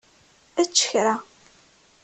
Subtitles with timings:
[0.61, 1.13] Ečč kra.